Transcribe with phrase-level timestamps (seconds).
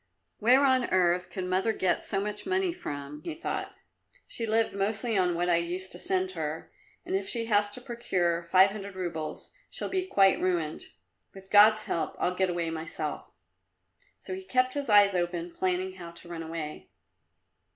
[0.39, 3.75] "Where on earth could mother get so much money from?" he thought.
[4.25, 6.71] "She lived mostly on what I used to send her,
[7.05, 10.85] and if she has to procure five hundred roubles she'll be quite ruined.
[11.35, 13.31] With God's help I'll get away myself."
[14.17, 16.89] So he kept his eyes open, planning how to run away.